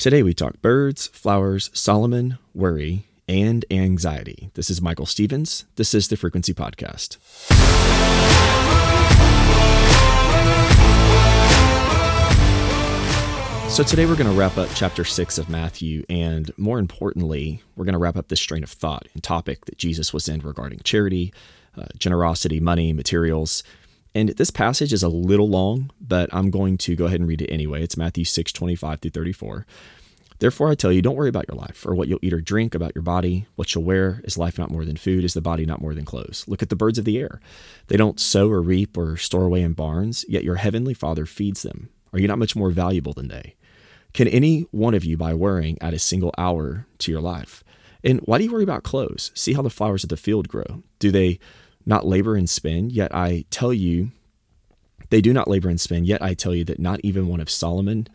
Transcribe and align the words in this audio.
Today 0.00 0.22
we 0.22 0.32
talk 0.32 0.62
birds, 0.62 1.08
flowers, 1.08 1.68
Solomon, 1.74 2.38
worry, 2.54 3.04
and 3.28 3.66
anxiety. 3.70 4.48
This 4.54 4.70
is 4.70 4.80
Michael 4.80 5.04
Stevens. 5.04 5.66
This 5.76 5.92
is 5.92 6.08
the 6.08 6.16
Frequency 6.16 6.54
Podcast. 6.54 7.18
So, 13.70 13.82
today 13.82 14.06
we're 14.06 14.16
going 14.16 14.30
to 14.30 14.32
wrap 14.32 14.56
up 14.56 14.70
chapter 14.74 15.04
six 15.04 15.36
of 15.36 15.50
Matthew, 15.50 16.06
and 16.08 16.50
more 16.56 16.78
importantly, 16.78 17.62
we're 17.76 17.84
going 17.84 17.92
to 17.92 17.98
wrap 17.98 18.16
up 18.16 18.28
this 18.28 18.40
strain 18.40 18.62
of 18.62 18.70
thought 18.70 19.06
and 19.12 19.22
topic 19.22 19.66
that 19.66 19.76
Jesus 19.76 20.14
was 20.14 20.30
in 20.30 20.40
regarding 20.40 20.80
charity, 20.82 21.30
uh, 21.76 21.84
generosity, 21.98 22.58
money, 22.58 22.94
materials. 22.94 23.62
And 24.14 24.30
this 24.30 24.50
passage 24.50 24.92
is 24.92 25.02
a 25.02 25.08
little 25.08 25.48
long, 25.48 25.90
but 26.00 26.28
I'm 26.32 26.50
going 26.50 26.78
to 26.78 26.96
go 26.96 27.06
ahead 27.06 27.20
and 27.20 27.28
read 27.28 27.42
it 27.42 27.50
anyway. 27.50 27.82
It's 27.82 27.96
Matthew 27.96 28.24
6 28.24 28.52
25 28.52 29.00
through 29.00 29.10
34. 29.12 29.66
Therefore, 30.40 30.70
I 30.70 30.74
tell 30.74 30.90
you, 30.90 31.02
don't 31.02 31.16
worry 31.16 31.28
about 31.28 31.46
your 31.48 31.58
life, 31.58 31.84
or 31.86 31.94
what 31.94 32.08
you'll 32.08 32.18
eat 32.22 32.32
or 32.32 32.40
drink, 32.40 32.74
about 32.74 32.92
your 32.94 33.02
body, 33.02 33.46
what 33.56 33.74
you'll 33.74 33.84
wear. 33.84 34.22
Is 34.24 34.38
life 34.38 34.58
not 34.58 34.70
more 34.70 34.86
than 34.86 34.96
food? 34.96 35.22
Is 35.22 35.34
the 35.34 35.42
body 35.42 35.66
not 35.66 35.82
more 35.82 35.94
than 35.94 36.06
clothes? 36.06 36.46
Look 36.48 36.62
at 36.62 36.70
the 36.70 36.76
birds 36.76 36.98
of 36.98 37.04
the 37.04 37.18
air. 37.18 37.40
They 37.88 37.98
don't 37.98 38.18
sow 38.18 38.48
or 38.48 38.62
reap 38.62 38.96
or 38.96 39.18
store 39.18 39.44
away 39.44 39.60
in 39.60 39.74
barns, 39.74 40.24
yet 40.28 40.42
your 40.42 40.54
heavenly 40.56 40.94
Father 40.94 41.26
feeds 41.26 41.62
them. 41.62 41.90
Are 42.14 42.18
you 42.18 42.26
not 42.26 42.38
much 42.38 42.56
more 42.56 42.70
valuable 42.70 43.12
than 43.12 43.28
they? 43.28 43.54
Can 44.14 44.28
any 44.28 44.62
one 44.70 44.94
of 44.94 45.04
you, 45.04 45.18
by 45.18 45.34
worrying, 45.34 45.76
add 45.82 45.92
a 45.92 45.98
single 45.98 46.34
hour 46.38 46.86
to 46.98 47.12
your 47.12 47.20
life? 47.20 47.62
And 48.02 48.20
why 48.20 48.38
do 48.38 48.44
you 48.44 48.52
worry 48.52 48.64
about 48.64 48.82
clothes? 48.82 49.30
See 49.34 49.52
how 49.52 49.60
the 49.60 49.68
flowers 49.68 50.04
of 50.04 50.08
the 50.08 50.16
field 50.16 50.48
grow. 50.48 50.82
Do 50.98 51.10
they 51.10 51.38
not 51.86 52.06
labor 52.06 52.36
and 52.36 52.48
spin? 52.48 52.90
Yet 52.90 53.14
I 53.14 53.44
tell 53.50 53.72
you, 53.72 54.10
they 55.10 55.20
do 55.20 55.32
not 55.32 55.48
labor 55.48 55.68
and 55.68 55.80
spin. 55.80 56.04
Yet 56.04 56.22
I 56.22 56.34
tell 56.34 56.54
you 56.54 56.64
that 56.64 56.78
not 56.78 57.00
even 57.02 57.26
one 57.26 57.40
of 57.40 57.50
Solomon, 57.50 58.06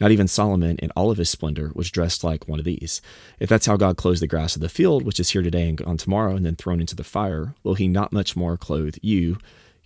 not 0.00 0.12
even 0.12 0.28
Solomon 0.28 0.76
in 0.78 0.90
all 0.92 1.10
of 1.10 1.18
his 1.18 1.28
splendor, 1.28 1.72
was 1.74 1.90
dressed 1.90 2.24
like 2.24 2.48
one 2.48 2.58
of 2.58 2.64
these. 2.64 3.02
If 3.38 3.48
that's 3.48 3.66
how 3.66 3.76
God 3.76 3.96
clothes 3.96 4.20
the 4.20 4.26
grass 4.26 4.54
of 4.54 4.62
the 4.62 4.68
field, 4.68 5.04
which 5.04 5.20
is 5.20 5.30
here 5.30 5.42
today 5.42 5.68
and 5.68 5.78
gone 5.78 5.96
tomorrow, 5.96 6.36
and 6.36 6.46
then 6.46 6.56
thrown 6.56 6.80
into 6.80 6.96
the 6.96 7.04
fire, 7.04 7.54
will 7.62 7.74
he 7.74 7.88
not 7.88 8.12
much 8.12 8.36
more 8.36 8.56
clothe 8.56 8.96
you, 9.02 9.38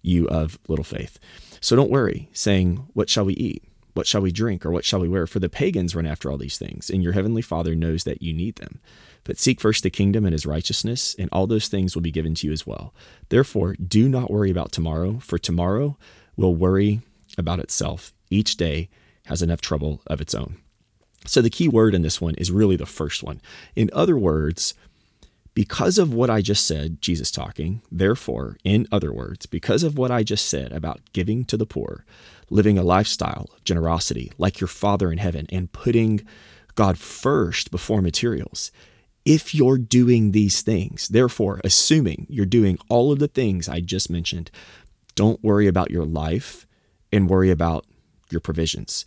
you 0.02 0.28
of 0.28 0.58
little 0.68 0.84
faith? 0.84 1.18
So 1.60 1.74
don't 1.74 1.90
worry, 1.90 2.28
saying, 2.32 2.86
What 2.92 3.08
shall 3.08 3.24
we 3.24 3.34
eat? 3.34 3.62
What 3.98 4.06
shall 4.06 4.20
we 4.20 4.30
drink 4.30 4.64
or 4.64 4.70
what 4.70 4.84
shall 4.84 5.00
we 5.00 5.08
wear? 5.08 5.26
For 5.26 5.40
the 5.40 5.48
pagans 5.48 5.96
run 5.96 6.06
after 6.06 6.30
all 6.30 6.38
these 6.38 6.56
things, 6.56 6.88
and 6.88 7.02
your 7.02 7.14
heavenly 7.14 7.42
Father 7.42 7.74
knows 7.74 8.04
that 8.04 8.22
you 8.22 8.32
need 8.32 8.54
them. 8.54 8.78
But 9.24 9.40
seek 9.40 9.60
first 9.60 9.82
the 9.82 9.90
kingdom 9.90 10.24
and 10.24 10.32
his 10.32 10.46
righteousness, 10.46 11.16
and 11.18 11.28
all 11.32 11.48
those 11.48 11.66
things 11.66 11.96
will 11.96 12.02
be 12.02 12.12
given 12.12 12.36
to 12.36 12.46
you 12.46 12.52
as 12.52 12.64
well. 12.64 12.94
Therefore, 13.28 13.74
do 13.74 14.08
not 14.08 14.30
worry 14.30 14.52
about 14.52 14.70
tomorrow, 14.70 15.18
for 15.18 15.36
tomorrow 15.36 15.98
will 16.36 16.54
worry 16.54 17.00
about 17.36 17.58
itself. 17.58 18.14
Each 18.30 18.56
day 18.56 18.88
has 19.26 19.42
enough 19.42 19.60
trouble 19.60 20.00
of 20.06 20.20
its 20.20 20.32
own. 20.32 20.58
So 21.26 21.42
the 21.42 21.50
key 21.50 21.68
word 21.68 21.92
in 21.92 22.02
this 22.02 22.20
one 22.20 22.36
is 22.36 22.52
really 22.52 22.76
the 22.76 22.86
first 22.86 23.24
one. 23.24 23.40
In 23.74 23.90
other 23.92 24.16
words, 24.16 24.74
because 25.58 25.98
of 25.98 26.14
what 26.14 26.30
I 26.30 26.40
just 26.40 26.68
said, 26.68 27.02
Jesus 27.02 27.32
talking, 27.32 27.82
therefore, 27.90 28.58
in 28.62 28.86
other 28.92 29.12
words, 29.12 29.44
because 29.44 29.82
of 29.82 29.98
what 29.98 30.12
I 30.12 30.22
just 30.22 30.46
said 30.46 30.70
about 30.70 31.00
giving 31.12 31.44
to 31.46 31.56
the 31.56 31.66
poor, 31.66 32.04
living 32.48 32.78
a 32.78 32.84
lifestyle 32.84 33.50
of 33.52 33.64
generosity 33.64 34.30
like 34.38 34.60
your 34.60 34.68
Father 34.68 35.10
in 35.10 35.18
heaven, 35.18 35.48
and 35.50 35.72
putting 35.72 36.20
God 36.76 36.96
first 36.96 37.72
before 37.72 38.00
materials, 38.00 38.70
if 39.24 39.52
you're 39.52 39.78
doing 39.78 40.30
these 40.30 40.62
things, 40.62 41.08
therefore, 41.08 41.60
assuming 41.64 42.28
you're 42.30 42.46
doing 42.46 42.78
all 42.88 43.10
of 43.10 43.18
the 43.18 43.26
things 43.26 43.68
I 43.68 43.80
just 43.80 44.08
mentioned, 44.08 44.52
don't 45.16 45.42
worry 45.42 45.66
about 45.66 45.90
your 45.90 46.04
life 46.04 46.68
and 47.12 47.28
worry 47.28 47.50
about 47.50 47.84
your 48.30 48.40
provisions. 48.40 49.04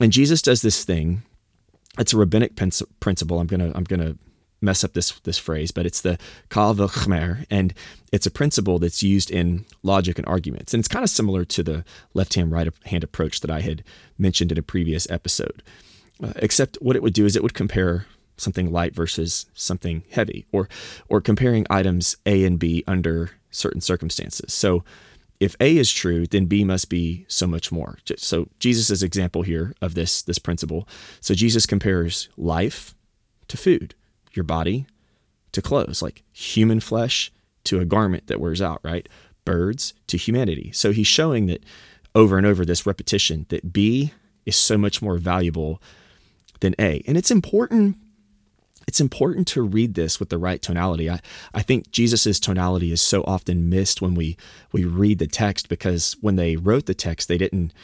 And 0.00 0.12
Jesus 0.12 0.42
does 0.42 0.62
this 0.62 0.84
thing. 0.84 1.22
It's 1.98 2.12
a 2.12 2.16
rabbinic 2.16 2.54
principle. 2.54 3.40
I'm 3.40 3.48
gonna 3.48 3.72
I'm 3.74 3.82
gonna 3.82 4.14
mess 4.60 4.84
up 4.84 4.92
this 4.92 5.12
this 5.20 5.38
phrase, 5.38 5.70
but 5.70 5.86
it's 5.86 6.00
the 6.00 6.18
kal 6.50 6.74
v'chomer, 6.74 7.46
and 7.50 7.74
it's 8.12 8.26
a 8.26 8.30
principle 8.30 8.78
that's 8.78 9.02
used 9.02 9.30
in 9.30 9.64
logic 9.82 10.18
and 10.18 10.26
arguments, 10.26 10.74
and 10.74 10.80
it's 10.80 10.88
kind 10.88 11.04
of 11.04 11.10
similar 11.10 11.44
to 11.44 11.62
the 11.62 11.84
left 12.14 12.34
hand 12.34 12.50
right 12.52 12.68
hand 12.86 13.04
approach 13.04 13.40
that 13.40 13.50
I 13.50 13.60
had 13.60 13.84
mentioned 14.18 14.52
in 14.52 14.58
a 14.58 14.62
previous 14.62 15.08
episode. 15.10 15.62
Uh, 16.22 16.32
except 16.36 16.76
what 16.80 16.96
it 16.96 17.02
would 17.02 17.14
do 17.14 17.26
is 17.26 17.36
it 17.36 17.42
would 17.42 17.54
compare 17.54 18.06
something 18.36 18.72
light 18.72 18.94
versus 18.94 19.46
something 19.54 20.02
heavy, 20.10 20.46
or 20.52 20.68
or 21.08 21.20
comparing 21.20 21.66
items 21.70 22.16
A 22.26 22.44
and 22.44 22.58
B 22.58 22.84
under 22.86 23.30
certain 23.50 23.80
circumstances. 23.80 24.52
So 24.52 24.84
if 25.40 25.54
A 25.60 25.76
is 25.76 25.92
true, 25.92 26.26
then 26.26 26.46
B 26.46 26.64
must 26.64 26.88
be 26.88 27.24
so 27.28 27.46
much 27.46 27.70
more. 27.70 27.98
So 28.16 28.48
Jesus' 28.58 29.02
example 29.02 29.42
here 29.42 29.74
of 29.80 29.94
this 29.94 30.22
this 30.22 30.38
principle. 30.38 30.88
So 31.20 31.34
Jesus 31.34 31.66
compares 31.66 32.28
life 32.36 32.94
to 33.46 33.56
food 33.56 33.94
your 34.34 34.44
body 34.44 34.86
to 35.52 35.62
clothes, 35.62 36.02
like 36.02 36.22
human 36.32 36.80
flesh 36.80 37.32
to 37.64 37.80
a 37.80 37.84
garment 37.84 38.26
that 38.26 38.40
wears 38.40 38.62
out, 38.62 38.80
right? 38.82 39.08
Birds 39.44 39.94
to 40.06 40.16
humanity. 40.16 40.70
So 40.72 40.92
he's 40.92 41.06
showing 41.06 41.46
that 41.46 41.64
over 42.14 42.36
and 42.36 42.46
over 42.46 42.64
this 42.64 42.86
repetition 42.86 43.46
that 43.48 43.72
B 43.72 44.12
is 44.46 44.56
so 44.56 44.78
much 44.78 45.02
more 45.02 45.18
valuable 45.18 45.82
than 46.60 46.74
A. 46.78 47.02
And 47.06 47.16
it's 47.16 47.30
important 47.30 47.96
it's 48.88 49.02
important 49.02 49.46
to 49.48 49.60
read 49.60 49.92
this 49.92 50.18
with 50.18 50.30
the 50.30 50.38
right 50.38 50.62
tonality. 50.62 51.10
I, 51.10 51.20
I 51.52 51.60
think 51.60 51.90
Jesus' 51.90 52.40
tonality 52.40 52.90
is 52.90 53.02
so 53.02 53.22
often 53.24 53.68
missed 53.68 54.00
when 54.00 54.14
we 54.14 54.38
we 54.72 54.84
read 54.86 55.18
the 55.18 55.26
text 55.26 55.68
because 55.68 56.16
when 56.22 56.36
they 56.36 56.56
wrote 56.56 56.86
the 56.86 56.94
text, 56.94 57.28
they 57.28 57.36
didn't 57.36 57.74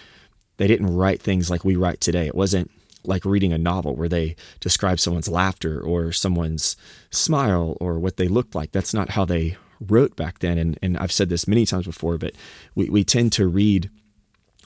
they 0.56 0.66
didn't 0.66 0.96
write 0.96 1.20
things 1.20 1.50
like 1.50 1.62
we 1.62 1.76
write 1.76 2.00
today. 2.00 2.26
It 2.26 2.34
wasn't 2.34 2.70
like 3.04 3.24
reading 3.24 3.52
a 3.52 3.58
novel 3.58 3.94
where 3.94 4.08
they 4.08 4.36
describe 4.60 4.98
someone's 4.98 5.28
laughter 5.28 5.80
or 5.80 6.12
someone's 6.12 6.76
smile 7.10 7.76
or 7.80 7.98
what 7.98 8.16
they 8.16 8.28
looked 8.28 8.54
like. 8.54 8.72
That's 8.72 8.94
not 8.94 9.10
how 9.10 9.24
they 9.24 9.56
wrote 9.80 10.16
back 10.16 10.38
then. 10.38 10.58
And, 10.58 10.78
and 10.82 10.96
I've 10.96 11.12
said 11.12 11.28
this 11.28 11.48
many 11.48 11.66
times 11.66 11.86
before, 11.86 12.18
but 12.18 12.34
we, 12.74 12.88
we 12.88 13.04
tend 13.04 13.32
to 13.34 13.46
read 13.46 13.90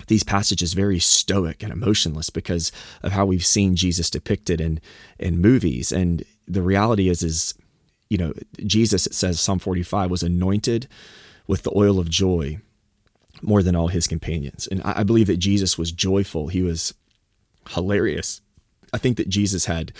these 0.06 0.22
passages 0.22 0.74
very 0.74 0.98
stoic 0.98 1.62
and 1.62 1.72
emotionless 1.72 2.30
because 2.30 2.70
of 3.02 3.12
how 3.12 3.26
we've 3.26 3.44
seen 3.44 3.74
Jesus 3.74 4.10
depicted 4.10 4.60
in, 4.60 4.80
in 5.18 5.40
movies. 5.40 5.90
And 5.90 6.22
the 6.46 6.62
reality 6.62 7.08
is, 7.08 7.22
is, 7.22 7.54
you 8.08 8.16
know, 8.16 8.32
Jesus, 8.64 9.06
it 9.06 9.14
says 9.14 9.40
Psalm 9.40 9.58
45 9.58 10.10
was 10.10 10.22
anointed 10.22 10.88
with 11.46 11.62
the 11.62 11.72
oil 11.74 11.98
of 11.98 12.08
joy 12.08 12.60
more 13.42 13.62
than 13.62 13.76
all 13.76 13.88
his 13.88 14.06
companions. 14.06 14.68
And 14.70 14.82
I, 14.82 15.00
I 15.00 15.02
believe 15.02 15.26
that 15.26 15.38
Jesus 15.38 15.76
was 15.76 15.92
joyful. 15.92 16.48
He 16.48 16.62
was 16.62 16.94
hilarious. 17.70 18.40
I 18.92 18.98
think 18.98 19.16
that 19.16 19.28
Jesus 19.28 19.66
had 19.66 19.92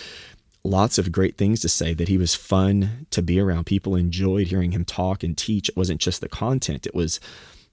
lots 0.63 0.97
of 0.97 1.11
great 1.11 1.37
things 1.37 1.59
to 1.61 1.69
say, 1.69 1.93
that 1.93 2.07
he 2.07 2.17
was 2.17 2.35
fun 2.35 3.07
to 3.11 3.21
be 3.21 3.39
around. 3.39 3.65
People 3.65 3.95
enjoyed 3.95 4.47
hearing 4.47 4.71
him 4.71 4.85
talk 4.85 5.23
and 5.23 5.37
teach. 5.37 5.69
It 5.69 5.77
wasn't 5.77 6.01
just 6.01 6.21
the 6.21 6.29
content, 6.29 6.85
it 6.85 6.95
was 6.95 7.19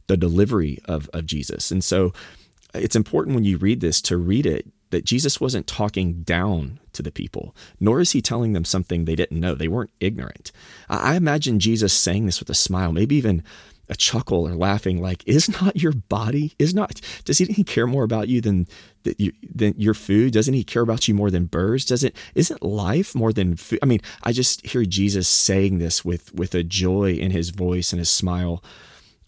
the 0.06 0.16
delivery 0.16 0.78
of, 0.84 1.10
of 1.12 1.26
Jesus. 1.26 1.70
And 1.70 1.82
so 1.82 2.12
it's 2.74 2.96
important 2.96 3.34
when 3.34 3.44
you 3.44 3.58
read 3.58 3.80
this 3.80 4.00
to 4.02 4.16
read 4.16 4.46
it 4.46 4.66
that 4.90 5.04
Jesus 5.04 5.40
wasn't 5.40 5.66
talking 5.66 6.22
down 6.22 6.78
to 6.92 7.02
the 7.02 7.10
people, 7.10 7.56
nor 7.80 8.00
is 8.00 8.12
he 8.12 8.22
telling 8.22 8.52
them 8.52 8.64
something 8.64 9.04
they 9.04 9.16
didn't 9.16 9.40
know. 9.40 9.54
They 9.54 9.68
weren't 9.68 9.90
ignorant. 9.98 10.52
I 10.88 11.16
imagine 11.16 11.58
Jesus 11.58 11.92
saying 11.92 12.26
this 12.26 12.38
with 12.38 12.50
a 12.50 12.54
smile, 12.54 12.92
maybe 12.92 13.16
even 13.16 13.42
a 13.88 13.94
chuckle 13.94 14.48
or 14.48 14.54
laughing 14.54 15.00
like 15.00 15.22
is 15.26 15.48
not 15.60 15.80
your 15.80 15.92
body 15.92 16.54
is 16.58 16.74
not 16.74 17.00
does 17.24 17.38
he, 17.38 17.64
care 17.64 17.86
more 17.86 18.04
about 18.04 18.28
you 18.28 18.40
than 18.40 18.66
that 19.04 19.20
you, 19.20 19.32
than 19.54 19.74
your 19.76 19.94
food? 19.94 20.32
Doesn't 20.32 20.54
he 20.54 20.64
care 20.64 20.82
about 20.82 21.06
you 21.06 21.14
more 21.14 21.30
than 21.30 21.46
birds? 21.46 21.84
Doesn't 21.84 22.14
isn't 22.34 22.62
life 22.62 23.14
more 23.14 23.32
than 23.32 23.56
food 23.56 23.78
i 23.82 23.86
mean 23.86 24.00
i 24.22 24.32
just 24.32 24.66
hear 24.66 24.84
jesus 24.84 25.28
saying 25.28 25.78
this 25.78 26.04
with 26.04 26.34
with 26.34 26.54
a 26.54 26.62
joy 26.62 27.12
in 27.12 27.30
his 27.30 27.50
voice 27.50 27.92
and 27.92 28.00
a 28.00 28.04
smile 28.04 28.62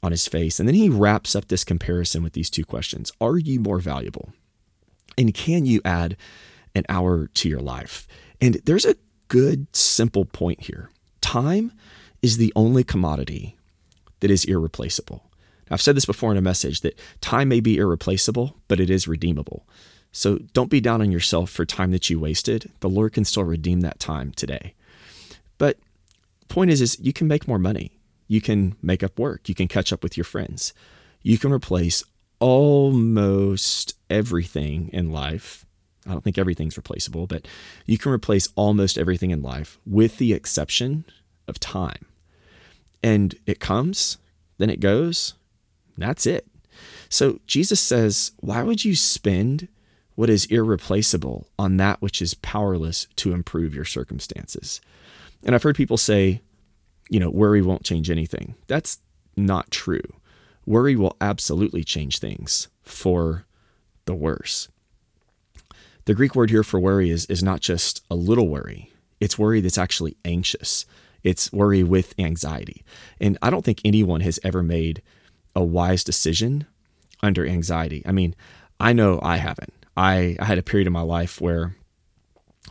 on 0.02 0.12
his 0.12 0.28
face. 0.28 0.58
And 0.58 0.68
then 0.68 0.74
he 0.74 0.88
wraps 0.88 1.34
up 1.34 1.48
this 1.48 1.64
comparison 1.64 2.22
with 2.22 2.32
these 2.32 2.50
two 2.50 2.64
questions. 2.64 3.12
Are 3.20 3.38
you 3.38 3.60
more 3.60 3.78
valuable? 3.78 4.32
And 5.16 5.34
can 5.34 5.66
you 5.66 5.80
add 5.84 6.16
an 6.74 6.84
hour 6.88 7.26
to 7.26 7.48
your 7.48 7.60
life? 7.60 8.06
And 8.40 8.54
there's 8.64 8.84
a 8.84 8.96
good 9.28 9.74
simple 9.74 10.24
point 10.24 10.62
here. 10.62 10.90
Time 11.20 11.72
is 12.22 12.36
the 12.36 12.52
only 12.54 12.84
commodity 12.84 13.57
that 14.20 14.30
is 14.30 14.44
irreplaceable. 14.44 15.24
Now, 15.68 15.74
I've 15.74 15.82
said 15.82 15.96
this 15.96 16.06
before 16.06 16.30
in 16.30 16.38
a 16.38 16.42
message 16.42 16.80
that 16.80 16.98
time 17.20 17.48
may 17.48 17.60
be 17.60 17.76
irreplaceable, 17.76 18.56
but 18.68 18.80
it 18.80 18.90
is 18.90 19.08
redeemable. 19.08 19.66
So 20.12 20.38
don't 20.52 20.70
be 20.70 20.80
down 20.80 21.02
on 21.02 21.12
yourself 21.12 21.50
for 21.50 21.64
time 21.64 21.90
that 21.90 22.08
you 22.08 22.18
wasted. 22.18 22.72
The 22.80 22.88
Lord 22.88 23.12
can 23.12 23.24
still 23.24 23.44
redeem 23.44 23.80
that 23.82 24.00
time 24.00 24.32
today. 24.32 24.74
But 25.58 25.78
point 26.48 26.70
is, 26.70 26.80
is 26.80 26.98
you 27.00 27.12
can 27.12 27.28
make 27.28 27.46
more 27.46 27.58
money. 27.58 27.92
You 28.26 28.40
can 28.40 28.76
make 28.82 29.02
up 29.02 29.18
work. 29.18 29.48
You 29.48 29.54
can 29.54 29.68
catch 29.68 29.92
up 29.92 30.02
with 30.02 30.16
your 30.16 30.24
friends. 30.24 30.72
You 31.22 31.38
can 31.38 31.52
replace 31.52 32.02
almost 32.40 33.94
everything 34.08 34.90
in 34.92 35.10
life. 35.12 35.66
I 36.06 36.12
don't 36.12 36.24
think 36.24 36.38
everything's 36.38 36.76
replaceable, 36.76 37.26
but 37.26 37.46
you 37.84 37.98
can 37.98 38.12
replace 38.12 38.48
almost 38.54 38.96
everything 38.96 39.30
in 39.30 39.42
life 39.42 39.78
with 39.84 40.16
the 40.16 40.32
exception 40.32 41.04
of 41.46 41.60
time 41.60 42.06
and 43.02 43.34
it 43.46 43.60
comes, 43.60 44.18
then 44.58 44.70
it 44.70 44.80
goes. 44.80 45.34
That's 45.96 46.26
it. 46.26 46.46
So 47.08 47.40
Jesus 47.46 47.80
says, 47.80 48.32
Why 48.40 48.62
would 48.62 48.84
you 48.84 48.94
spend 48.94 49.68
what 50.18 50.28
is 50.28 50.46
irreplaceable 50.46 51.46
on 51.60 51.76
that 51.76 52.02
which 52.02 52.20
is 52.20 52.34
powerless 52.34 53.06
to 53.14 53.32
improve 53.32 53.72
your 53.72 53.84
circumstances. 53.84 54.80
And 55.44 55.54
I've 55.54 55.62
heard 55.62 55.76
people 55.76 55.96
say, 55.96 56.42
you 57.08 57.20
know, 57.20 57.30
worry 57.30 57.62
won't 57.62 57.84
change 57.84 58.10
anything. 58.10 58.56
That's 58.66 58.98
not 59.36 59.70
true. 59.70 60.02
Worry 60.66 60.96
will 60.96 61.16
absolutely 61.20 61.84
change 61.84 62.18
things 62.18 62.66
for 62.82 63.46
the 64.06 64.14
worse. 64.16 64.66
The 66.06 66.14
Greek 66.14 66.34
word 66.34 66.50
here 66.50 66.64
for 66.64 66.80
worry 66.80 67.10
is, 67.10 67.24
is 67.26 67.44
not 67.44 67.60
just 67.60 68.04
a 68.10 68.16
little 68.16 68.48
worry, 68.48 68.90
it's 69.20 69.38
worry 69.38 69.60
that's 69.60 69.78
actually 69.78 70.16
anxious. 70.24 70.84
It's 71.22 71.52
worry 71.52 71.82
with 71.82 72.14
anxiety. 72.18 72.84
And 73.20 73.38
I 73.42 73.50
don't 73.50 73.64
think 73.64 73.80
anyone 73.84 74.20
has 74.20 74.38
ever 74.42 74.62
made 74.62 75.02
a 75.54 75.64
wise 75.64 76.04
decision 76.04 76.66
under 77.22 77.46
anxiety. 77.46 78.02
I 78.06 78.12
mean, 78.12 78.34
I 78.78 78.92
know 78.92 79.18
I 79.22 79.38
haven't. 79.38 79.72
I, 79.96 80.36
I 80.38 80.44
had 80.44 80.58
a 80.58 80.62
period 80.62 80.86
of 80.86 80.92
my 80.92 81.02
life 81.02 81.40
where 81.40 81.74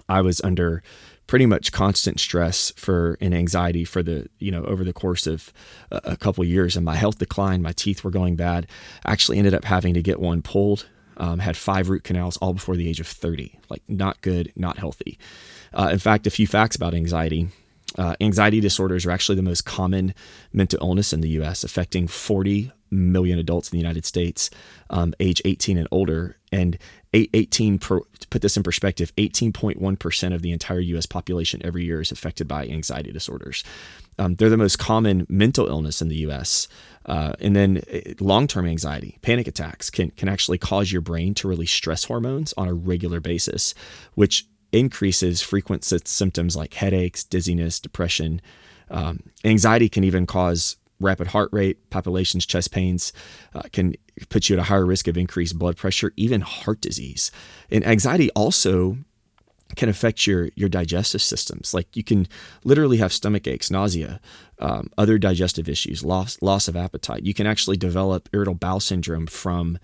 I 0.07 0.21
was 0.21 0.39
under 0.41 0.81
pretty 1.27 1.45
much 1.45 1.73
constant 1.73 2.19
stress 2.19 2.71
for 2.77 3.17
and 3.19 3.35
anxiety 3.35 3.83
for 3.83 4.01
the 4.01 4.29
you 4.39 4.49
know 4.49 4.63
over 4.63 4.85
the 4.85 4.93
course 4.93 5.27
of 5.27 5.51
a, 5.91 6.01
a 6.05 6.17
couple 6.17 6.43
years 6.45 6.77
and 6.77 6.85
my 6.85 6.95
health 6.95 7.19
declined 7.19 7.61
my 7.61 7.73
teeth 7.73 8.03
were 8.03 8.11
going 8.11 8.37
bad 8.37 8.65
I 9.05 9.11
actually 9.11 9.37
ended 9.37 9.53
up 9.53 9.65
having 9.65 9.93
to 9.93 10.01
get 10.01 10.21
one 10.21 10.41
pulled 10.41 10.87
um, 11.17 11.39
had 11.39 11.57
five 11.57 11.89
root 11.89 12.05
canals 12.05 12.37
all 12.37 12.53
before 12.53 12.77
the 12.77 12.87
age 12.87 13.01
of 13.01 13.07
30 13.07 13.59
like 13.69 13.83
not 13.89 14.21
good 14.21 14.53
not 14.55 14.79
healthy 14.79 15.19
uh, 15.73 15.89
in 15.91 15.99
fact 15.99 16.27
a 16.27 16.31
few 16.31 16.47
facts 16.47 16.77
about 16.77 16.93
anxiety 16.93 17.49
uh, 17.97 18.15
anxiety 18.19 18.59
disorders 18.59 19.05
are 19.05 19.11
actually 19.11 19.35
the 19.35 19.41
most 19.41 19.65
common 19.65 20.13
mental 20.53 20.79
illness 20.81 21.13
in 21.13 21.21
the 21.21 21.29
US, 21.41 21.63
affecting 21.63 22.07
40 22.07 22.71
million 22.89 23.37
adults 23.37 23.71
in 23.71 23.77
the 23.77 23.81
United 23.81 24.05
States, 24.05 24.49
um, 24.89 25.13
age 25.19 25.41
18 25.45 25.77
and 25.77 25.87
older. 25.91 26.37
And 26.51 26.77
18, 27.13 27.79
per, 27.79 27.99
to 27.99 28.27
put 28.29 28.41
this 28.41 28.55
in 28.55 28.63
perspective, 28.63 29.13
18.1% 29.15 30.33
of 30.33 30.41
the 30.41 30.51
entire 30.51 30.79
US 30.79 31.05
population 31.05 31.61
every 31.63 31.83
year 31.83 31.99
is 31.99 32.11
affected 32.11 32.47
by 32.47 32.67
anxiety 32.67 33.11
disorders. 33.11 33.63
Um, 34.19 34.35
they're 34.35 34.49
the 34.49 34.57
most 34.57 34.77
common 34.77 35.25
mental 35.29 35.67
illness 35.67 36.01
in 36.01 36.09
the 36.09 36.17
US. 36.27 36.67
Uh, 37.05 37.33
and 37.39 37.55
then 37.55 37.81
uh, 37.91 38.13
long-term 38.19 38.67
anxiety, 38.67 39.17
panic 39.21 39.47
attacks 39.47 39.89
can, 39.89 40.11
can 40.11 40.29
actually 40.29 40.57
cause 40.57 40.91
your 40.91 41.01
brain 41.01 41.33
to 41.35 41.47
release 41.47 41.71
stress 41.71 42.03
hormones 42.03 42.53
on 42.57 42.67
a 42.67 42.73
regular 42.73 43.19
basis, 43.19 43.73
which 44.15 44.45
increases 44.71 45.41
frequent 45.41 45.83
symptoms 45.83 46.55
like 46.55 46.73
headaches, 46.73 47.23
dizziness, 47.23 47.79
depression. 47.79 48.41
Um, 48.89 49.23
anxiety 49.43 49.89
can 49.89 50.03
even 50.03 50.25
cause 50.25 50.77
rapid 50.99 51.27
heart 51.27 51.49
rate, 51.51 51.89
palpitations, 51.89 52.45
chest 52.45 52.71
pains, 52.71 53.13
uh, 53.53 53.63
can 53.71 53.93
put 54.29 54.49
you 54.49 54.55
at 54.55 54.59
a 54.59 54.63
higher 54.63 54.85
risk 54.85 55.07
of 55.07 55.17
increased 55.17 55.57
blood 55.57 55.77
pressure, 55.77 56.11
even 56.15 56.41
heart 56.41 56.81
disease. 56.81 57.31
And 57.69 57.85
anxiety 57.85 58.29
also 58.31 58.97
can 59.75 59.89
affect 59.89 60.25
your 60.25 60.49
your 60.55 60.69
digestive 60.69 61.21
systems. 61.21 61.73
Like 61.73 61.95
you 61.95 62.03
can 62.03 62.27
literally 62.63 62.97
have 62.97 63.11
stomach 63.11 63.47
aches, 63.47 63.69
nausea, 63.69 64.19
um, 64.59 64.89
other 64.97 65.17
digestive 65.17 65.67
issues, 65.67 66.03
loss 66.03 66.41
loss 66.41 66.67
of 66.67 66.75
appetite. 66.75 67.23
You 67.23 67.33
can 67.33 67.47
actually 67.47 67.77
develop 67.77 68.29
irritable 68.33 68.55
bowel 68.55 68.79
syndrome 68.79 69.27
from 69.27 69.77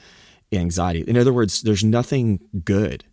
anxiety. 0.51 1.01
In 1.01 1.17
other 1.17 1.33
words, 1.33 1.61
there's 1.61 1.83
nothing 1.83 2.39
good 2.63 3.03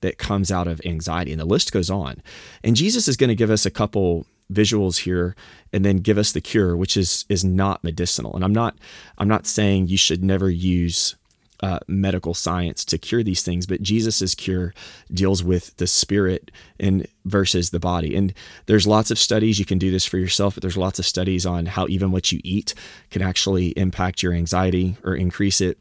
that 0.00 0.18
comes 0.18 0.50
out 0.52 0.68
of 0.68 0.80
anxiety. 0.84 1.32
And 1.32 1.40
the 1.40 1.46
list 1.46 1.72
goes 1.72 1.90
on. 1.90 2.22
And 2.62 2.76
Jesus 2.76 3.08
is 3.08 3.16
going 3.16 3.28
to 3.28 3.34
give 3.34 3.50
us 3.50 3.66
a 3.66 3.70
couple 3.70 4.26
visuals 4.52 4.98
here 4.98 5.34
and 5.72 5.84
then 5.84 5.96
give 5.96 6.18
us 6.18 6.30
the 6.30 6.40
cure 6.40 6.76
which 6.76 6.96
is 6.96 7.24
is 7.28 7.44
not 7.44 7.82
medicinal 7.82 8.32
and 8.36 8.44
i'm 8.44 8.52
not 8.52 8.78
i'm 9.18 9.26
not 9.26 9.44
saying 9.44 9.88
you 9.88 9.96
should 9.96 10.22
never 10.22 10.48
use 10.48 11.16
uh, 11.60 11.78
medical 11.86 12.34
science 12.34 12.84
to 12.84 12.98
cure 12.98 13.22
these 13.22 13.42
things, 13.42 13.66
but 13.66 13.82
Jesus's 13.82 14.34
cure 14.34 14.74
deals 15.12 15.42
with 15.42 15.76
the 15.76 15.86
spirit 15.86 16.50
and 16.78 17.06
versus 17.24 17.70
the 17.70 17.80
body. 17.80 18.14
And 18.14 18.34
there's 18.66 18.86
lots 18.86 19.10
of 19.10 19.18
studies 19.18 19.58
you 19.58 19.64
can 19.64 19.78
do 19.78 19.90
this 19.90 20.04
for 20.04 20.18
yourself, 20.18 20.54
but 20.54 20.62
there's 20.62 20.76
lots 20.76 20.98
of 20.98 21.06
studies 21.06 21.46
on 21.46 21.66
how 21.66 21.86
even 21.88 22.12
what 22.12 22.30
you 22.30 22.40
eat 22.44 22.74
can 23.10 23.22
actually 23.22 23.68
impact 23.68 24.22
your 24.22 24.32
anxiety 24.32 24.96
or 25.02 25.14
increase 25.14 25.60
it 25.60 25.78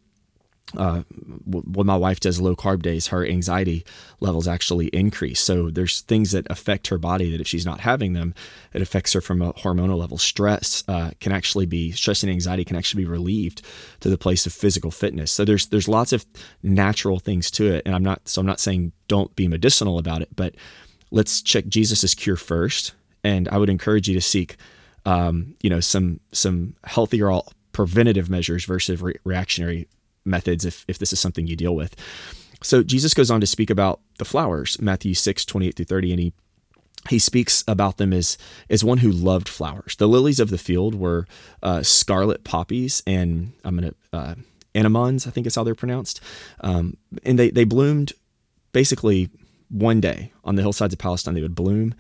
uh, 0.76 1.04
when 1.46 1.86
my 1.86 1.96
wife 1.96 2.20
does 2.20 2.42
low 2.42 2.56
carb 2.56 2.82
days, 2.82 3.08
her 3.08 3.26
anxiety 3.26 3.86
levels 4.20 4.48
actually 4.48 4.88
increase. 4.88 5.40
So 5.40 5.70
there's 5.70 6.02
things 6.02 6.32
that 6.32 6.48
affect 6.50 6.88
her 6.88 6.98
body 6.98 7.30
that 7.32 7.40
if 7.40 7.48
she's 7.48 7.66
not 7.66 7.82
having 7.82 8.14
them, 8.14 8.34
it 8.74 8.82
affects 8.82 9.14
her 9.14 9.22
from 9.22 9.42
a 9.42 9.54
hormonal 9.54 9.98
level. 9.98 10.18
Stress 10.18 10.84
uh, 10.88 11.12
can 11.20 11.32
actually 11.32 11.66
be 11.66 11.92
stress 11.92 12.24
and 12.24 12.32
anxiety 12.32 12.66
can 12.66 12.76
actually 12.76 13.04
be 13.04 13.10
relieved 13.10 13.62
to 14.00 14.10
the 14.10 14.18
place 14.18 14.46
of 14.46 14.54
physical 14.54 14.92
fitness. 14.92 15.32
So 15.32 15.46
there's 15.46 15.68
there's 15.68 15.88
lots 15.88 16.12
of 16.14 16.26
natural 16.64 17.20
things 17.20 17.52
to 17.52 17.72
it, 17.72 17.84
and 17.86 17.94
I'm 17.94 18.04
not 18.04 18.28
so 18.28 18.40
I'm 18.40 18.48
not 18.48 18.60
saying 18.60 18.92
don't 19.08 19.36
be 19.36 19.48
medicinal 19.48 20.00
about 20.00 20.22
it, 20.24 20.30
but 20.36 20.56
let's 21.12 21.42
check 21.42 21.68
Jesus's 21.68 22.16
cure 22.16 22.38
first. 22.38 22.94
And 23.24 23.48
I 23.50 23.58
would 23.58 23.70
encourage 23.70 24.08
you 24.08 24.14
to 24.16 24.22
seek, 24.22 24.58
um, 25.06 25.56
you 25.62 25.70
know, 25.70 25.80
some 25.80 26.20
some 26.32 26.76
healthier 26.84 27.40
preventative 27.72 28.30
measures 28.30 28.66
versus 28.66 29.02
re- 29.02 29.16
reactionary 29.26 29.88
methods 30.26 30.66
if, 30.66 30.86
if 30.88 30.98
this 30.98 31.14
is 31.14 31.20
something 31.20 31.48
you 31.48 31.56
deal 31.56 31.76
with. 31.76 31.96
So 32.64 32.84
Jesus 32.84 33.14
goes 33.14 33.30
on 33.30 33.42
to 33.42 33.48
speak 33.48 33.70
about 33.70 34.02
the 34.18 34.26
flowers, 34.26 34.82
Matthew 34.82 35.14
6, 35.14 35.46
28 35.46 35.76
through 35.76 35.86
30, 35.86 36.12
and 36.12 36.20
he 36.20 36.34
he 37.10 37.20
speaks 37.20 37.64
about 37.68 37.98
them 37.98 38.12
as 38.12 38.36
as 38.70 38.84
one 38.84 38.98
who 39.00 39.12
loved 39.12 39.48
flowers. 39.48 39.96
The 39.98 40.08
lilies 40.08 40.40
of 40.40 40.50
the 40.50 40.58
field 40.58 40.96
were 40.96 41.28
uh, 41.62 41.84
scarlet 41.84 42.44
poppies, 42.44 43.04
and 43.06 43.52
I'm 43.64 43.76
gonna 43.76 43.94
uh, 44.12 44.36
anemones, 44.74 45.28
I 45.28 45.30
think 45.30 45.46
is 45.46 45.54
how 45.54 45.64
they're 45.64 45.76
pronounced, 45.76 46.20
um, 46.62 46.98
and 47.24 47.38
they 47.38 47.52
they 47.52 47.64
bloomed 47.64 48.14
basically 48.72 49.30
one 49.70 50.02
day 50.02 50.32
on 50.44 50.56
the 50.56 50.64
hillsides 50.64 50.94
of 50.94 51.00
Palestine. 51.00 51.36
They 51.36 51.42
would 51.42 51.54
bloom, 51.54 51.94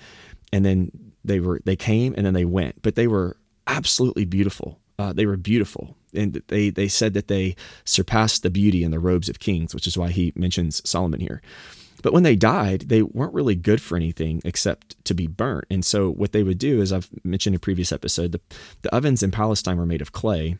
and 0.51 0.65
then 0.65 0.91
they 1.23 1.39
were 1.39 1.61
they 1.65 1.75
came 1.75 2.13
and 2.17 2.25
then 2.25 2.33
they 2.33 2.45
went, 2.45 2.81
but 2.81 2.95
they 2.95 3.07
were 3.07 3.37
absolutely 3.67 4.25
beautiful. 4.25 4.79
Uh, 4.97 5.13
they 5.13 5.25
were 5.25 5.37
beautiful 5.37 5.97
and 6.15 6.41
they 6.47 6.69
they 6.69 6.87
said 6.87 7.13
that 7.13 7.27
they 7.27 7.55
surpassed 7.83 8.43
the 8.43 8.49
beauty 8.49 8.83
in 8.83 8.91
the 8.91 8.99
robes 8.99 9.29
of 9.29 9.39
kings, 9.39 9.73
which 9.73 9.87
is 9.87 9.97
why 9.97 10.09
he 10.09 10.33
mentions 10.35 10.87
Solomon 10.89 11.19
here. 11.19 11.41
But 12.01 12.13
when 12.13 12.23
they 12.23 12.35
died, 12.35 12.81
they 12.81 13.01
weren't 13.01 13.33
really 13.33 13.55
good 13.55 13.81
for 13.81 13.95
anything 13.95 14.41
except 14.45 15.03
to 15.05 15.15
be 15.15 15.25
burnt. 15.25 15.65
And 15.71 15.83
so 15.83 16.11
what 16.11 16.33
they 16.33 16.43
would 16.43 16.59
do, 16.59 16.79
as 16.79 16.93
I've 16.93 17.09
mentioned 17.23 17.55
in 17.55 17.57
a 17.57 17.59
previous 17.59 17.91
episode, 17.91 18.31
the, 18.31 18.41
the 18.83 18.93
ovens 18.93 19.23
in 19.23 19.31
Palestine 19.31 19.77
were 19.77 19.87
made 19.87 20.01
of 20.01 20.11
clay. 20.11 20.59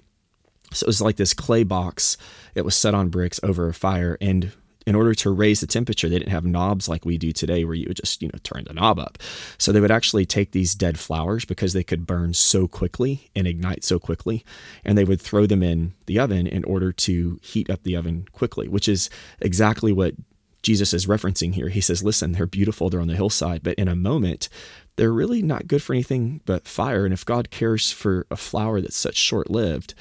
So 0.72 0.86
it 0.86 0.88
was 0.88 1.02
like 1.02 1.18
this 1.18 1.36
clay 1.36 1.64
box. 1.64 2.18
It 2.56 2.66
was 2.66 2.74
set 2.74 2.96
on 2.96 3.10
bricks 3.10 3.40
over 3.44 3.68
a 3.68 3.76
fire, 3.76 4.18
and 4.20 4.52
in 4.86 4.96
order 4.96 5.14
to 5.16 5.32
raise 5.32 5.62
the 5.62 5.68
temperature, 5.68 6.08
they 6.08 6.20
didn't 6.20 6.32
have 6.32 6.46
knobs 6.46 6.88
like 6.88 7.06
we 7.06 7.18
do 7.18 7.32
today 7.32 7.66
where 7.66 7.74
you 7.74 7.86
would 7.88 7.98
just, 7.98 8.22
you 8.22 8.28
know, 8.28 8.40
turn 8.44 8.66
the 8.66 8.74
knob 8.74 9.00
up. 9.00 9.18
So 9.58 9.72
they 9.72 9.80
would 9.80 9.92
actually 9.92 10.26
take 10.26 10.52
these 10.52 10.76
dead 10.76 11.00
flowers 11.00 11.44
because 11.44 11.74
they 11.74 11.84
could 11.84 12.06
burn 12.06 12.34
so 12.34 12.68
quickly 12.68 13.30
and 13.36 13.48
ignite 13.48 13.84
so 13.84 14.00
quickly, 14.00 14.46
and 14.84 14.98
they 14.98 15.04
would 15.04 15.22
throw 15.22 15.46
them 15.46 15.64
in 15.64 15.94
the 16.06 16.20
oven 16.20 16.46
in 16.46 16.64
order 16.66 16.92
to 16.92 17.40
heat 17.42 17.70
up 17.70 17.84
the 17.84 17.96
oven 17.96 18.28
quickly, 18.32 18.68
which 18.68 18.88
is 18.88 19.10
exactly 19.40 19.92
what 19.92 20.14
Jesus 20.62 20.94
is 20.94 21.06
referencing 21.06 21.54
here. 21.54 21.70
He 21.70 21.82
says, 21.82 22.04
listen, 22.04 22.32
they're 22.32 22.48
beautiful, 22.48 22.90
they're 22.90 23.02
on 23.02 23.08
the 23.08 23.16
hillside, 23.16 23.62
but 23.64 23.76
in 23.76 23.88
a 23.88 23.96
moment, 23.96 24.50
they're 24.96 25.14
really 25.14 25.42
not 25.42 25.68
good 25.68 25.84
for 25.84 25.94
anything 25.94 26.42
but 26.46 26.68
fire. 26.68 27.06
And 27.06 27.14
if 27.14 27.26
God 27.26 27.52
cares 27.52 27.92
for 27.92 28.26
a 28.32 28.36
flower 28.36 28.82
that's 28.82 28.98
such 28.98 29.16
short 29.16 29.50
lived, 29.52 29.94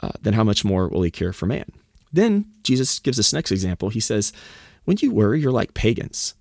uh, 0.00 0.10
then 0.20 0.34
how 0.34 0.44
much 0.44 0.64
more 0.64 0.88
will 0.88 1.02
he 1.02 1.10
care 1.10 1.32
for 1.32 1.46
man? 1.46 1.70
Then 2.12 2.46
Jesus 2.62 2.98
gives 2.98 3.16
this 3.16 3.32
next 3.32 3.50
example. 3.50 3.88
He 3.88 4.00
says, 4.00 4.32
When 4.84 4.98
you 5.00 5.12
worry, 5.12 5.40
you're 5.40 5.52
like 5.52 5.74
pagans. 5.74 6.34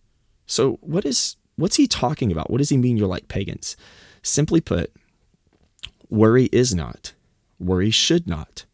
So 0.46 0.74
what 0.82 1.06
is 1.06 1.38
what's 1.56 1.78
he 1.78 1.88
talking 1.88 2.32
about? 2.32 2.50
What 2.50 2.58
does 2.58 2.70
he 2.70 2.78
mean 2.78 2.98
you're 2.98 3.08
like 3.08 3.28
pagans? 3.28 3.78
Simply 4.24 4.62
put, 4.62 4.92
worry 6.10 6.46
is 6.52 6.76
not, 6.76 7.14
worry 7.60 7.90
should 7.92 8.28
not 8.28 8.66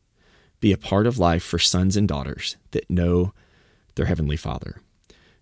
be 0.60 0.72
a 0.72 0.77
part 0.77 1.06
of 1.06 1.20
life 1.20 1.44
for 1.44 1.60
sons 1.60 1.96
and 1.96 2.08
daughters 2.08 2.58
that 2.72 2.89
know 2.89 3.34
their 3.96 4.08
heavenly 4.08 4.38
Father. 4.38 4.82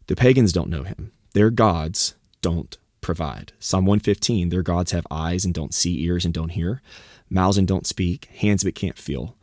The 0.07 0.15
pagans 0.15 0.51
don't 0.51 0.69
know 0.69 0.83
him. 0.83 1.11
Their 1.33 1.49
gods 1.49 2.15
don't 2.41 2.77
provide. 3.01 3.53
Psalm 3.59 3.85
115, 3.85 4.49
their 4.49 4.61
gods 4.61 4.91
have 4.91 5.07
eyes 5.09 5.45
and 5.45 5.53
don't 5.53 5.73
see, 5.73 6.03
ears 6.03 6.25
and 6.25 6.33
don't 6.33 6.49
hear, 6.49 6.81
mouths 7.29 7.57
and 7.57 7.67
don't 7.67 7.87
speak, 7.87 8.25
hands 8.25 8.63
but 8.63 8.75
can't 8.75 8.97
feel 8.97 9.35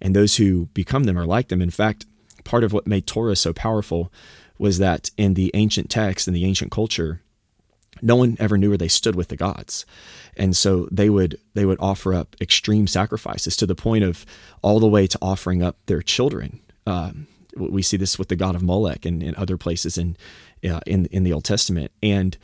and 0.00 0.14
those 0.14 0.36
who 0.36 0.66
become 0.66 1.04
them 1.04 1.18
are 1.18 1.26
like 1.26 1.48
them. 1.48 1.62
In 1.62 1.70
fact, 1.70 2.06
part 2.44 2.64
of 2.64 2.72
what 2.72 2.86
made 2.86 3.06
Torah 3.06 3.36
so 3.36 3.52
powerful 3.52 4.12
was 4.58 4.78
that 4.78 5.10
in 5.16 5.34
the 5.34 5.50
ancient 5.54 5.90
text, 5.90 6.28
in 6.28 6.34
the 6.34 6.44
ancient 6.44 6.70
culture, 6.70 7.22
no 8.02 8.16
one 8.16 8.36
ever 8.38 8.56
knew 8.56 8.68
where 8.68 8.78
they 8.78 8.88
stood 8.88 9.14
with 9.14 9.28
the 9.28 9.36
gods. 9.36 9.84
And 10.36 10.56
so 10.56 10.88
they 10.90 11.10
would 11.10 11.38
they 11.54 11.64
would 11.64 11.80
offer 11.80 12.14
up 12.14 12.36
extreme 12.40 12.86
sacrifices 12.86 13.56
to 13.56 13.66
the 13.66 13.74
point 13.74 14.04
of 14.04 14.24
all 14.62 14.80
the 14.80 14.88
way 14.88 15.06
to 15.06 15.18
offering 15.20 15.62
up 15.62 15.76
their 15.86 16.02
children. 16.02 16.60
Um, 16.86 17.26
we 17.56 17.82
see 17.82 17.96
this 17.96 18.18
with 18.18 18.28
the 18.28 18.36
god 18.36 18.54
of 18.54 18.62
Molech 18.62 19.04
and, 19.04 19.22
and 19.22 19.34
other 19.36 19.56
places 19.56 19.98
in 19.98 20.16
uh, 20.68 20.80
in 20.86 21.06
in 21.06 21.24
the 21.24 21.32
Old 21.32 21.44
Testament. 21.44 21.90
And 22.02 22.36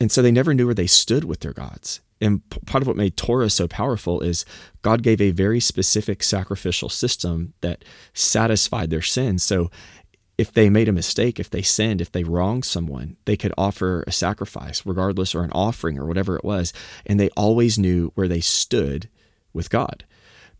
and 0.00 0.10
so 0.10 0.22
they 0.22 0.32
never 0.32 0.54
knew 0.54 0.66
where 0.66 0.74
they 0.74 0.86
stood 0.86 1.24
with 1.24 1.40
their 1.40 1.52
gods 1.52 2.00
and 2.20 2.42
part 2.66 2.82
of 2.82 2.88
what 2.88 2.96
made 2.96 3.16
Torah 3.16 3.50
so 3.50 3.66
powerful 3.66 4.20
is 4.20 4.44
God 4.82 5.02
gave 5.02 5.20
a 5.20 5.30
very 5.30 5.60
specific 5.60 6.22
sacrificial 6.22 6.88
system 6.88 7.54
that 7.62 7.84
satisfied 8.12 8.90
their 8.90 9.02
sins. 9.02 9.42
So 9.42 9.70
if 10.36 10.52
they 10.52 10.70
made 10.70 10.88
a 10.88 10.92
mistake, 10.92 11.38
if 11.38 11.50
they 11.50 11.62
sinned, 11.62 12.00
if 12.00 12.12
they 12.12 12.24
wronged 12.24 12.64
someone, 12.64 13.16
they 13.24 13.36
could 13.36 13.52
offer 13.58 14.04
a 14.06 14.12
sacrifice, 14.12 14.84
regardless, 14.86 15.34
or 15.34 15.44
an 15.44 15.52
offering 15.52 15.98
or 15.98 16.06
whatever 16.06 16.36
it 16.36 16.44
was. 16.44 16.72
And 17.06 17.18
they 17.18 17.28
always 17.30 17.78
knew 17.78 18.10
where 18.14 18.28
they 18.28 18.40
stood 18.40 19.08
with 19.52 19.70
God. 19.70 20.04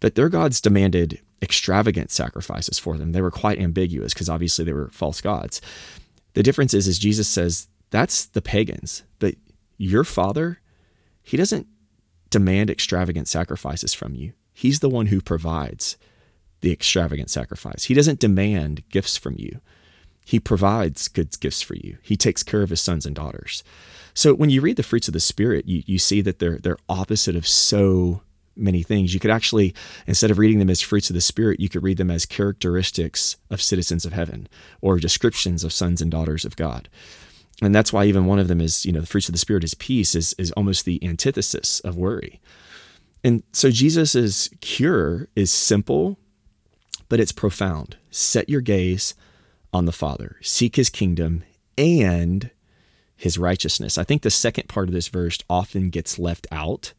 But 0.01 0.15
their 0.15 0.29
gods 0.29 0.61
demanded 0.61 1.21
extravagant 1.43 2.11
sacrifices 2.11 2.79
for 2.79 2.97
them. 2.97 3.13
They 3.13 3.23
were 3.23 3.31
quite 3.31 3.59
ambiguous 3.59 4.13
because 4.13 4.29
obviously 4.29 4.65
they 4.65 4.73
were 4.73 4.91
false 4.91 5.21
gods. 5.21 5.61
The 6.35 6.43
difference 6.43 6.75
is, 6.75 6.87
is 6.87 6.99
Jesus 6.99 7.29
says 7.29 7.69
that's 7.91 8.27
the 8.27 8.43
pagans, 8.43 9.03
but 9.19 9.35
your 9.79 10.05
father, 10.05 10.61
he 11.23 11.37
doesn't 11.37 11.67
demand 12.31 12.71
extravagant 12.71 13.29
sacrifices 13.29 13.95
from 13.95 14.15
you. 14.15 14.33
He's 14.53 14.81
the 14.81 14.89
one 14.89 15.07
who 15.07 15.21
provides 15.21 15.97
the 16.61 16.73
extravagant 16.73 17.31
sacrifice. 17.31 17.85
He 17.85 17.95
doesn't 17.95 18.21
demand 18.21 18.89
gifts 18.91 19.17
from 19.17 19.35
you. 19.39 19.61
He 20.25 20.39
provides 20.39 21.09
good 21.09 21.39
gifts 21.41 21.63
for 21.63 21.75
you. 21.75 21.99
He 22.03 22.17
takes 22.17 22.43
care 22.43 22.63
of 22.63 22.71
his 22.71 22.81
sons 22.81 23.07
and 23.07 23.17
daughters. 23.17 23.65
So 24.15 24.35
when 24.35 24.51
you 24.51 24.61
read 24.61 24.77
the 24.77 24.83
fruits 24.83 25.09
of 25.09 25.15
the 25.15 25.21
spirit, 25.21 25.67
you, 25.67 25.83
you 25.87 25.99
see 25.99 26.21
that 26.21 26.39
they're 26.39 26.59
they're 26.59 26.77
opposite 26.89 27.37
of 27.37 27.47
so 27.47 28.23
many 28.57 28.83
things. 28.83 29.15
You 29.15 29.21
could 29.21 29.31
actually, 29.31 29.75
instead 30.07 30.31
of 30.31 30.39
reading 30.39 30.59
them 30.59 30.71
as 30.71 30.81
fruits 30.81 31.09
of 31.11 31.15
the 31.15 31.21
spirit, 31.21 31.61
you 31.61 31.69
could 31.69 31.83
read 31.83 31.97
them 31.97 32.11
as 32.11 32.27
characteristics 32.27 33.37
of 33.49 33.63
citizens 33.63 34.05
of 34.05 34.13
heaven 34.13 34.49
or 34.81 34.99
descriptions 34.99 35.65
of 35.65 35.73
sons 35.73 36.03
and 36.03 36.11
daughters 36.11 36.45
of 36.45 36.57
God. 36.57 36.89
And 37.63 37.75
that's 37.75 37.93
why 37.93 38.07
even 38.07 38.27
one 38.27 38.39
of 38.39 38.49
them 38.49 38.61
is, 38.61 38.87
you 38.87 38.93
know, 38.93 39.01
the 39.01 39.07
fruits 39.07 39.29
of 39.29 39.33
the 39.33 39.39
spirit 39.39 39.65
is 39.65 39.75
peace, 39.75 40.15
is, 40.15 40.35
is 40.39 40.51
almost 40.53 40.85
the 40.85 41.03
antithesis 41.05 41.81
of 41.81 41.97
worry. 41.97 42.41
And 43.23 43.43
so 43.53 43.71
Jesus's 43.71 44.49
cure 44.61 45.29
is 45.37 45.51
simple 45.53 46.19
but 47.11 47.21
it's 47.21 47.33
profound. 47.33 47.99
Set 48.11 48.49
your 48.49 48.63
gaze 48.63 49.15
on 49.75 49.85
the 49.85 49.93
Father, 49.93 50.37
seek 50.41 50.77
his 50.77 50.89
kingdom 50.89 51.45
and 51.77 52.51
his 53.15 53.37
righteousness. 53.37 53.99
I 53.99 54.05
think 54.05 54.23
the 54.23 54.31
second 54.31 54.69
part 54.69 54.89
of 54.89 54.95
this 54.95 55.09
verse 55.09 55.39
often 55.51 55.91
gets 55.91 56.19
left 56.19 56.47
out. 56.51 56.95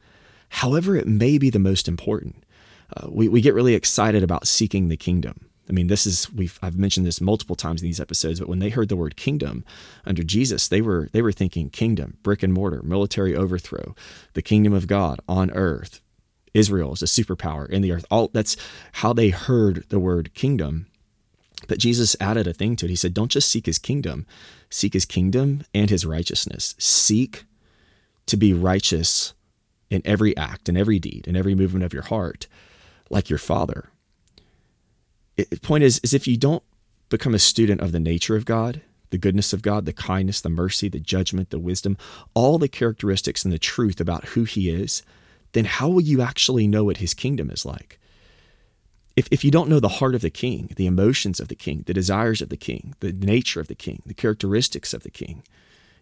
However, 0.50 0.96
it 0.96 1.08
may 1.08 1.40
be 1.40 1.50
the 1.50 1.60
most 1.60 1.88
important. 1.88 2.44
Uh, 2.96 3.08
we, 3.10 3.28
we 3.28 3.42
get 3.42 3.56
really 3.56 3.74
excited 3.74 4.22
about 4.22 4.48
seeking 4.48 4.90
the 4.90 4.98
kingdom. 4.98 5.50
I 5.72 5.74
mean, 5.74 5.88
this 5.88 6.06
is 6.06 6.32
we've 6.34 6.60
I've 6.62 6.78
mentioned 6.78 7.06
this 7.06 7.22
multiple 7.22 7.56
times 7.56 7.82
in 7.82 7.88
these 7.88 8.02
episodes, 8.02 8.40
but 8.40 8.50
when 8.50 8.60
they 8.60 8.70
heard 8.70 8.90
the 8.90 8.98
word 8.98 9.16
kingdom 9.16 9.64
under 10.06 10.22
Jesus, 10.22 10.68
they 10.68 10.82
were 10.82 11.08
they 11.14 11.22
were 11.22 11.32
thinking 11.32 11.70
kingdom, 11.70 12.18
brick 12.24 12.44
and 12.44 12.54
mortar, 12.54 12.82
military 12.84 13.36
overthrow, 13.36 13.96
the 14.34 14.42
kingdom 14.42 14.74
of 14.74 14.88
God 14.88 15.22
on 15.30 15.50
earth, 15.52 16.02
Israel 16.54 16.94
is 16.94 17.02
a 17.02 17.06
superpower 17.06 17.70
in 17.70 17.82
the 17.82 17.92
earth. 17.92 18.06
All 18.12 18.30
that's 18.34 18.58
how 18.94 19.14
they 19.14 19.30
heard 19.30 19.86
the 19.90 20.00
word 20.00 20.34
kingdom. 20.34 20.88
But 21.68 21.78
Jesus 21.78 22.16
added 22.20 22.48
a 22.48 22.54
thing 22.54 22.76
to 22.78 22.86
it. 22.86 22.90
He 22.90 22.96
said, 22.96 23.14
Don't 23.14 23.32
just 23.32 23.50
seek 23.50 23.66
his 23.66 23.78
kingdom, 23.78 24.26
seek 24.70 24.94
his 24.94 25.06
kingdom 25.06 25.64
and 25.74 25.90
his 25.90 26.06
righteousness. 26.06 26.76
Seek 26.78 27.46
to 28.26 28.36
be 28.36 28.54
righteous 28.54 29.34
in 29.90 30.02
every 30.04 30.36
act, 30.36 30.68
in 30.68 30.76
every 30.76 31.00
deed, 31.00 31.28
in 31.28 31.36
every 31.36 31.56
movement 31.56 31.86
of 31.86 31.94
your 31.94 32.04
heart, 32.04 32.48
like 33.10 33.30
your 33.30 33.40
father. 33.40 33.91
The 35.50 35.60
point 35.60 35.84
is, 35.84 36.00
is 36.04 36.14
if 36.14 36.28
you 36.28 36.38
don't 36.38 36.64
become 37.10 37.34
a 37.34 37.40
student 37.40 37.82
of 37.82 37.92
the 37.92 38.00
nature 38.00 38.36
of 38.36 38.46
God, 38.46 38.82
the 39.10 39.18
goodness 39.18 39.54
of 39.54 39.62
God, 39.62 39.86
the 39.86 39.94
kindness, 39.94 40.42
the 40.42 40.50
mercy, 40.50 40.88
the 40.90 41.00
judgment, 41.00 41.50
the 41.50 41.60
wisdom, 41.60 41.98
all 42.34 42.58
the 42.58 42.68
characteristics 42.68 43.44
and 43.44 43.54
the 43.54 43.60
truth 43.60 44.00
about 44.00 44.30
who 44.30 44.44
he 44.44 44.70
is, 44.70 45.04
then 45.52 45.66
how 45.66 45.90
will 45.90 46.02
you 46.02 46.22
actually 46.22 46.68
know 46.68 46.86
what 46.86 46.98
his 46.98 47.14
kingdom 47.14 47.50
is 47.50 47.66
like? 47.66 48.00
If, 49.18 49.28
if 49.30 49.44
you 49.44 49.52
don't 49.52 49.70
know 49.70 49.82
the 49.82 49.90
heart 49.90 50.16
of 50.16 50.22
the 50.22 50.30
king, 50.30 50.72
the 50.78 50.86
emotions 50.86 51.42
of 51.42 51.50
the 51.50 51.56
king, 51.56 51.84
the 51.86 51.94
desires 51.94 52.42
of 52.42 52.48
the 52.48 52.58
king, 52.58 52.96
the 53.02 53.12
nature 53.12 53.60
of 53.60 53.68
the 53.68 53.76
king, 53.76 54.02
the 54.06 54.14
characteristics 54.14 54.94
of 54.94 55.04
the 55.04 55.12
king, 55.12 55.44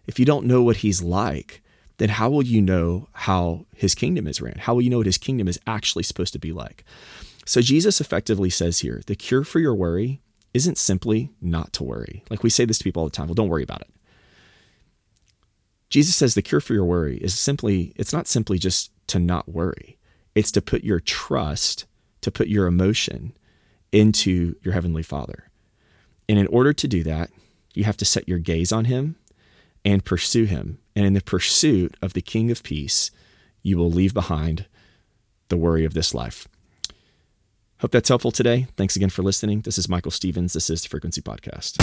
if 0.06 0.18
you 0.18 0.24
don't 0.24 0.46
know 0.46 0.62
what 0.62 0.76
he's 0.76 1.02
like, 1.02 1.62
then 1.98 2.08
how 2.08 2.30
will 2.30 2.44
you 2.44 2.62
know 2.62 3.08
how 3.12 3.66
his 3.74 3.96
kingdom 3.96 4.26
is 4.28 4.40
ran? 4.40 4.56
How 4.58 4.74
will 4.74 4.82
you 4.82 4.90
know 4.90 4.98
what 4.98 5.06
his 5.06 5.18
kingdom 5.18 5.48
is 5.48 5.60
actually 5.66 6.04
supposed 6.04 6.32
to 6.32 6.38
be 6.38 6.52
like? 6.52 6.84
So 7.46 7.60
Jesus 7.60 8.00
effectively 8.00 8.50
says 8.50 8.80
here 8.80 9.02
the 9.06 9.16
cure 9.16 9.44
for 9.44 9.58
your 9.58 9.74
worry 9.74 10.20
isn't 10.52 10.78
simply 10.78 11.30
not 11.40 11.72
to 11.74 11.84
worry. 11.84 12.24
Like 12.30 12.42
we 12.42 12.50
say 12.50 12.64
this 12.64 12.78
to 12.78 12.84
people 12.84 13.02
all 13.02 13.08
the 13.08 13.14
time 13.14 13.26
well, 13.26 13.34
don't 13.34 13.48
worry 13.48 13.62
about 13.62 13.82
it. 13.82 13.90
Jesus 15.88 16.14
says 16.14 16.34
the 16.34 16.42
cure 16.42 16.60
for 16.60 16.72
your 16.72 16.84
worry 16.84 17.18
is 17.18 17.38
simply, 17.38 17.92
it's 17.96 18.12
not 18.12 18.28
simply 18.28 18.58
just 18.58 18.92
to 19.08 19.18
not 19.18 19.48
worry. 19.48 19.98
It's 20.34 20.52
to 20.52 20.62
put 20.62 20.84
your 20.84 21.00
trust, 21.00 21.86
to 22.20 22.30
put 22.30 22.46
your 22.46 22.66
emotion 22.66 23.32
into 23.90 24.54
your 24.62 24.72
Heavenly 24.72 25.02
Father. 25.02 25.50
And 26.28 26.38
in 26.38 26.46
order 26.46 26.72
to 26.72 26.86
do 26.86 27.02
that, 27.02 27.30
you 27.74 27.82
have 27.84 27.96
to 27.98 28.04
set 28.04 28.28
your 28.28 28.38
gaze 28.38 28.70
on 28.70 28.84
Him 28.84 29.16
and 29.84 30.04
pursue 30.04 30.44
Him. 30.44 30.78
And 30.94 31.04
in 31.04 31.14
the 31.14 31.20
pursuit 31.20 31.96
of 32.00 32.12
the 32.12 32.22
King 32.22 32.52
of 32.52 32.62
Peace, 32.62 33.10
you 33.62 33.76
will 33.76 33.90
leave 33.90 34.14
behind 34.14 34.66
the 35.48 35.56
worry 35.56 35.84
of 35.84 35.94
this 35.94 36.14
life. 36.14 36.46
Hope 37.80 37.92
that's 37.92 38.08
helpful 38.08 38.30
today. 38.30 38.66
Thanks 38.76 38.94
again 38.96 39.08
for 39.08 39.22
listening. 39.22 39.62
This 39.62 39.78
is 39.78 39.88
Michael 39.88 40.10
Stevens. 40.10 40.52
This 40.52 40.68
is 40.68 40.82
the 40.82 40.88
Frequency 40.88 41.22
Podcast. 41.22 41.78